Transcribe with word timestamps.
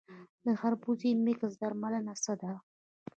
د 0.45 0.47
خربوزې 0.59 1.11
د 1.15 1.19
مګس 1.25 1.53
درملنه 1.61 2.13
څه 2.23 2.33
ده؟ 2.41 2.51